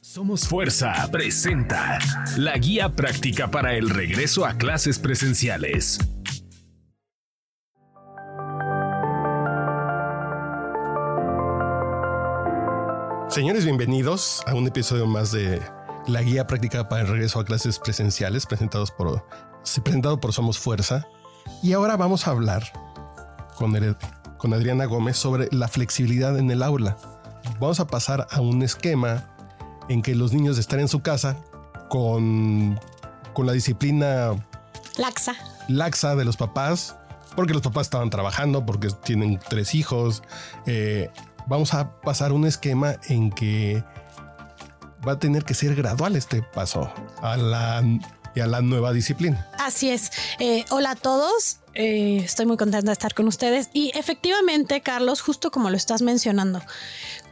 [0.00, 1.98] Somos Fuerza presenta
[2.36, 5.98] la guía práctica para el regreso a clases presenciales.
[13.28, 15.60] Señores, bienvenidos a un episodio más de
[16.06, 19.26] la guía práctica para el regreso a clases presenciales presentados por,
[19.82, 21.08] presentado por Somos Fuerza.
[21.60, 22.62] Y ahora vamos a hablar
[23.56, 23.74] con,
[24.38, 26.96] con Adriana Gómez sobre la flexibilidad en el aula.
[27.58, 29.34] Vamos a pasar a un esquema
[29.88, 31.36] en que los niños están en su casa
[31.88, 32.78] con,
[33.32, 34.32] con la disciplina
[34.96, 35.34] laxa.
[35.68, 36.96] laxa de los papás,
[37.36, 40.22] porque los papás estaban trabajando, porque tienen tres hijos.
[40.66, 41.10] Eh,
[41.46, 43.84] vamos a pasar un esquema en que
[45.06, 49.46] va a tener que ser gradual este paso a la, a la nueva disciplina.
[49.58, 50.10] Así es.
[50.38, 51.58] Eh, hola a todos.
[51.74, 53.70] Eh, estoy muy contenta de estar con ustedes.
[53.72, 56.60] Y efectivamente, Carlos, justo como lo estás mencionando,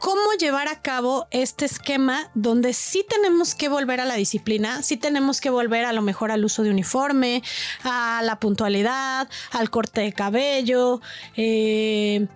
[0.00, 4.96] cómo llevar a cabo este esquema donde sí tenemos que volver a la disciplina, sí
[4.96, 7.42] tenemos que volver a lo mejor al uso de uniforme,
[7.84, 11.00] a la puntualidad, al corte de cabello,
[11.36, 12.26] eh,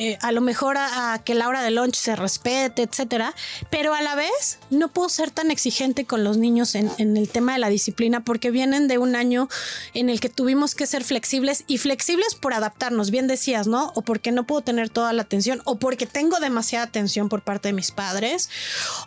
[0.00, 3.34] eh, a lo mejor a, que la hora de lunch se respete, etcétera,
[3.68, 7.28] pero a la vez no puedo ser tan exigente con los niños en, en, el
[7.28, 9.48] tema de la disciplina porque vienen de un año
[9.94, 13.90] en el que tuvimos que ser flexibles y flexibles por adaptarnos, bien decías, ¿no?
[13.96, 17.70] O porque no puedo tener toda la atención, o porque tengo demasiada atención por parte
[17.70, 18.50] de mis padres,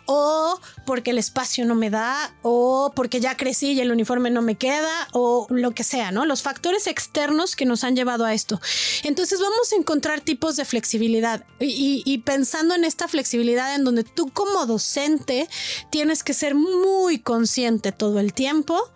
[0.04, 4.42] o porque el espacio no me da, o porque ya crecí y el uniforme no
[4.42, 6.26] me queda, o lo que sea, ¿no?
[6.26, 8.60] Los factores externos que nos han llevado a esto.
[9.04, 14.02] Entonces vamos a encontrar tipos de flexibilidad flexibilidad y, pensando en esta flexibilidad en donde
[14.02, 15.48] tú como docente
[15.90, 18.90] tienes que ser muy consciente todo el tiempo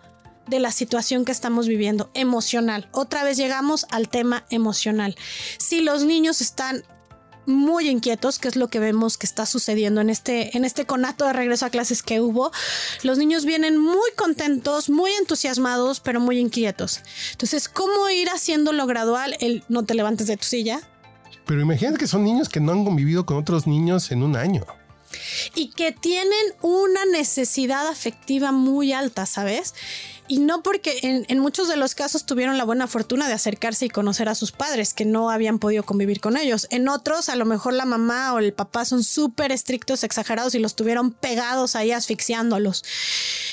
[0.47, 2.89] de la situación que estamos viviendo emocional.
[2.91, 5.15] Otra vez llegamos al tema emocional.
[5.59, 6.83] Si los niños están
[7.45, 11.25] muy inquietos, que es lo que vemos que está sucediendo en este, en este conato
[11.25, 12.51] de regreso a clases que hubo.
[13.03, 16.99] Los niños vienen muy contentos, muy entusiasmados, pero muy inquietos.
[17.31, 19.37] Entonces, ¿cómo ir haciéndolo gradual?
[19.39, 20.81] El no te levantes de tu silla,
[21.45, 24.63] pero imagínate que son niños que no han convivido con otros niños en un año.
[25.57, 29.73] Y que tienen una necesidad afectiva muy alta, ¿sabes?
[30.29, 33.89] Y no porque en, muchos de los casos tuvieron la buena fortuna de acercarse y
[33.89, 36.67] conocer a sus padres que no habían podido convivir con ellos.
[36.69, 40.59] En otros, a lo mejor la mamá o el papá son súper estrictos, exagerados y
[40.59, 42.83] los tuvieron pegados ahí asfixiándolos.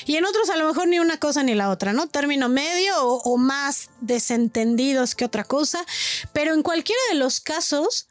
[0.05, 2.07] Y en otros, a lo mejor ni una cosa ni la otra, ¿no?
[2.07, 5.85] Término medio o, o más desentendidos que otra cosa.
[6.33, 8.09] Pero en cualquiera de los casos,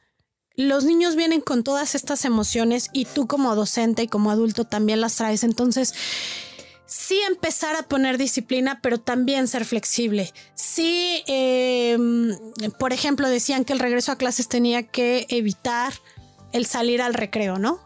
[0.56, 5.00] los niños vienen con todas estas emociones y tú como docente y como adulto también
[5.00, 5.42] las traes.
[5.42, 5.94] Entonces,
[6.86, 10.32] sí empezar a poner disciplina, pero también ser flexible.
[10.54, 12.36] Sí, em,
[12.78, 15.92] por ejemplo, decían que el regreso a clases tenía que evitar
[16.52, 17.80] el salir al recreo, ¿no?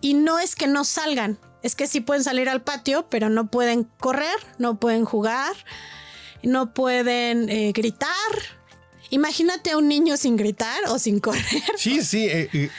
[0.00, 3.48] Y, no es que no salgan, es que sí pueden salir al patio, pero no
[3.48, 5.54] pueden correr, no pueden jugar,
[6.42, 8.08] no pueden eh, gritar.
[9.14, 11.44] Imagínate a un niño sin gritar o sin correr.
[11.76, 12.26] Sí, sí.
[12.26, 12.70] Eh, eh,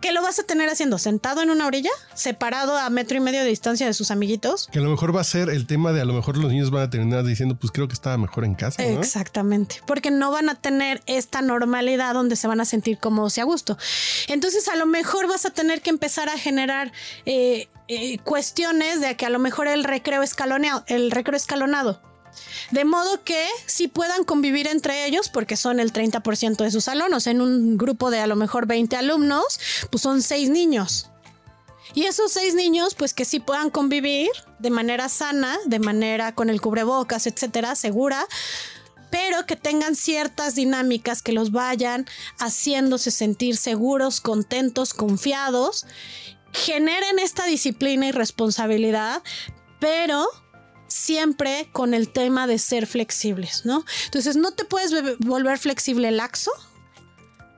[0.00, 0.96] ¿Qué lo vas a tener haciendo?
[0.96, 1.90] ¿Sentado en una orilla?
[2.14, 4.68] ¿Separado a metro y medio de distancia de sus amiguitos?
[4.72, 6.70] Que a lo mejor va a ser el tema de a lo mejor los niños
[6.70, 8.82] van a terminar diciendo, pues creo que estaba mejor en casa.
[8.82, 13.42] Exactamente, porque no van a tener esta normalidad donde se van a sentir cómodos y
[13.42, 13.76] a gusto.
[14.28, 16.92] Entonces a lo mejor vas a tener que empezar a generar
[17.26, 22.00] eh, eh, cuestiones de que a lo mejor el recreo escalonado, el recreo escalonado
[22.70, 27.26] de modo que si puedan convivir entre ellos, porque son el 30% de sus alumnos,
[27.26, 29.60] en un grupo de a lo mejor 20 alumnos,
[29.90, 31.10] pues son 6 niños.
[31.94, 34.28] Y esos seis niños, pues que sí puedan convivir
[34.58, 38.26] de manera sana, de manera con el cubrebocas, etcétera, segura,
[39.10, 42.06] pero que tengan ciertas dinámicas que los vayan
[42.38, 45.86] haciéndose sentir seguros, contentos, confiados,
[46.52, 49.22] generen esta disciplina y responsabilidad,
[49.80, 50.28] pero
[50.88, 53.84] siempre con el tema de ser flexibles, ¿no?
[54.06, 56.50] Entonces no te puedes volver flexible laxo,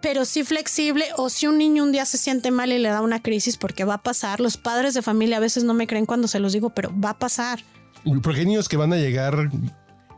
[0.02, 3.00] pero sí flexible o si un niño un día se siente mal y le da
[3.00, 6.06] una crisis porque va a pasar, los padres de familia a veces no me creen
[6.06, 7.64] cuando se los digo, pero va a pasar.
[8.22, 9.50] Porque hay niños que van a llegar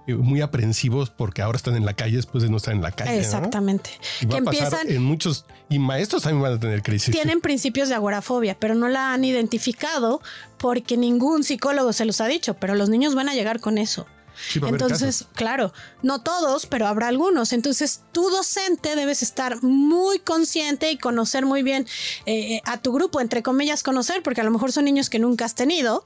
[0.07, 3.19] muy aprensivos porque ahora están en la calle después de no estar en la calle.
[3.19, 3.91] Exactamente.
[4.29, 7.15] que empiezan en muchos y maestros también van a tener crisis.
[7.15, 10.21] Tienen principios de agorafobia, pero no la han identificado
[10.59, 14.07] porque ningún psicólogo se los ha dicho, pero los niños van a llegar con eso.
[14.55, 15.73] Entonces, claro,
[16.03, 17.53] no todos, pero habrá algunos.
[17.53, 21.87] Entonces, tu docente debes estar muy consciente y conocer muy bien
[22.27, 25.45] eh, a tu grupo, entre comillas, conocer, porque a lo mejor son niños que nunca
[25.45, 26.05] has tenido,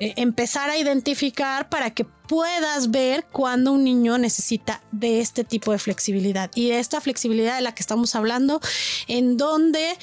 [0.00, 5.72] eh, empezar a identificar para que puedas ver cuando un niño necesita de este tipo
[5.72, 8.60] de flexibilidad y de esta flexibilidad de la que estamos hablando,
[9.08, 9.96] en donde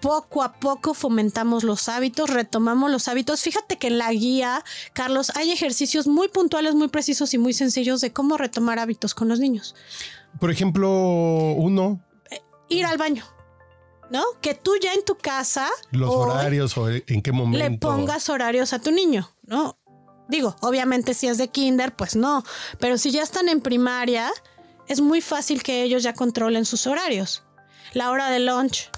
[0.00, 3.42] poco a poco fomentamos los hábitos, retomamos los hábitos.
[3.42, 8.00] Fíjate que en la guía, Carlos, hay ejercicios muy puntuales, muy precisos y muy sencillos
[8.00, 9.74] de cómo retomar hábitos con los niños.
[10.38, 10.90] Por ejemplo,
[11.56, 12.00] uno.
[12.30, 13.24] Eh, ir al baño.
[14.10, 14.24] ¿No?
[14.40, 15.68] Que tú ya en tu casa.
[15.92, 17.68] Los horarios o en qué momento.
[17.68, 19.76] Le pongas horarios a tu niño, ¿no?
[20.28, 22.44] Digo, obviamente si es de kinder, pues no.
[22.78, 24.30] Pero si ya están en primaria,
[24.88, 27.42] es muy fácil que ellos ya controlen sus horarios.
[27.92, 28.88] La hora de lunch,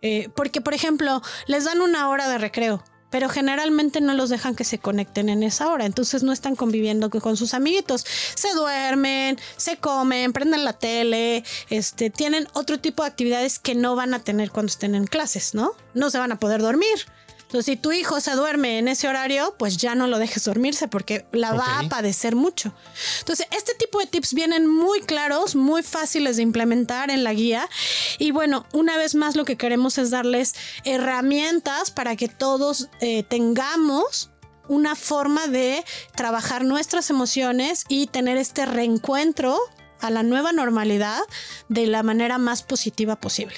[0.00, 4.56] eh, porque, por ejemplo, les dan una hora de recreo, pero generalmente no los dejan
[4.56, 5.84] que se conecten en esa hora.
[5.84, 8.06] Entonces no están conviviendo con sus amiguitos.
[8.34, 13.94] Se duermen, se comen, prenden la tele, este, tienen otro tipo de actividades que no
[13.94, 15.72] van a tener cuando estén en clases, ¿no?
[15.92, 17.06] No se van a poder dormir.
[17.52, 20.88] Entonces, si tu hijo se duerme en ese horario, pues ya no lo dejes dormirse
[20.88, 22.72] porque la va a padecer mucho.
[23.18, 27.68] Entonces, este tipo de tips vienen muy claros, muy fáciles de implementar en la guía.
[28.16, 30.54] Y bueno, una vez más lo que queremos es darles
[30.84, 34.30] herramientas para que todos eh, tengamos
[34.68, 35.84] una forma de
[36.16, 39.60] trabajar nuestras emociones y tener este reencuentro
[40.00, 41.20] a la nueva normalidad
[41.68, 43.56] de la manera más positiva posible.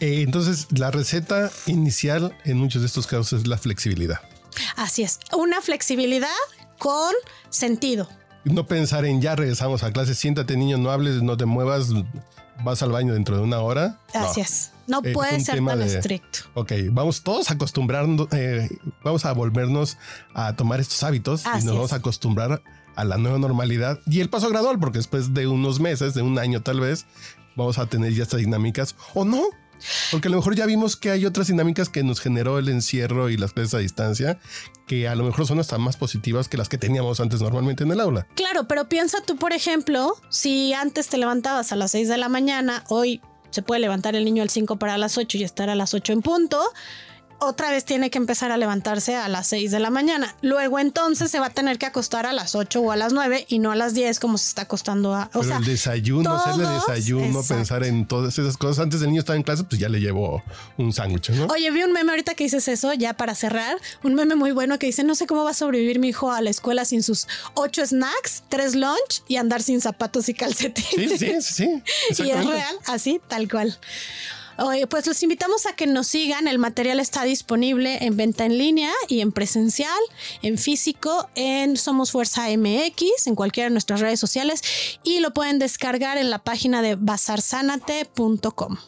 [0.00, 4.20] Eh, entonces, la receta inicial en muchos de estos casos es la flexibilidad.
[4.76, 6.28] Así es, una flexibilidad
[6.78, 7.12] con
[7.50, 8.08] sentido.
[8.44, 11.88] No pensar en ya regresamos a clase, siéntate niño, no hables, no te muevas,
[12.64, 14.00] vas al baño dentro de una hora.
[14.14, 14.72] Así es.
[14.86, 16.40] No puede ser tan estricto.
[16.54, 18.68] Ok, vamos todos acostumbrando, eh,
[19.04, 19.98] vamos a volvernos
[20.32, 22.62] a tomar estos hábitos y nos vamos a acostumbrar
[22.96, 26.38] a la nueva normalidad y el paso gradual, porque después de unos meses, de un
[26.38, 27.04] año tal vez,
[27.54, 29.44] vamos a tener ya estas dinámicas o no,
[30.10, 33.30] porque a lo mejor ya vimos que hay otras dinámicas que nos generó el encierro
[33.30, 34.38] y las clases a distancia,
[34.86, 37.92] que a lo mejor son hasta más positivas que las que teníamos antes normalmente en
[37.92, 38.26] el aula.
[38.34, 42.28] Claro, pero piensa tú, por ejemplo, si antes te levantabas a las 6 de la
[42.28, 43.20] mañana, hoy
[43.50, 46.12] se puede levantar el niño al 5 para las 8 y estar a las 8
[46.12, 46.60] en punto
[47.38, 50.34] otra vez tiene que empezar a levantarse a las 6 de la mañana.
[50.42, 53.46] Luego entonces se va a tener que acostar a las 8 o a las 9
[53.48, 55.30] y no a las 10 como se está acostando a...
[55.34, 58.84] O sea, el desayuno, hacerle desayuno, pensar en todas esas cosas.
[58.84, 60.42] Antes del niño estaba en clase, pues ya le llevó
[60.76, 61.46] un sándwich, ¿no?
[61.46, 64.78] Oye, vi un meme ahorita que dices eso, ya para cerrar, un meme muy bueno
[64.78, 67.28] que dice, no sé cómo va a sobrevivir mi hijo a la escuela sin sus
[67.54, 71.18] 8 snacks, 3 lunch y andar sin zapatos y calcetines.
[71.18, 72.22] Sí, sí, sí.
[72.24, 73.78] y es real, así, tal cual
[74.88, 76.48] pues los invitamos a que nos sigan.
[76.48, 79.98] El material está disponible en venta en línea y en presencial,
[80.42, 84.62] en físico, en Somos Fuerza MX, en cualquiera de nuestras redes sociales
[85.04, 88.78] y lo pueden descargar en la página de bazarsanate.com.